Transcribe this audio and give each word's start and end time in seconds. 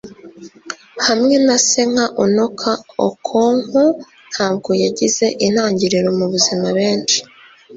hamwe 1.07 1.35
na 1.45 1.57
se 1.67 1.81
nka 1.91 2.05
unoka, 2.23 2.71
okonkwo 3.07 3.83
ntabwo 4.31 4.69
yagize 4.83 5.25
intangiriro 5.45 6.09
mubuzima 6.19 6.67
benshi 6.77 7.19